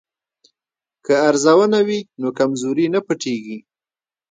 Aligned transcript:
که 1.05 1.13
ارزونه 1.27 1.79
وي 1.87 1.99
نو 2.21 2.27
کمزوري 2.39 2.85
نه 2.93 2.99
پټیږي. 3.07 3.57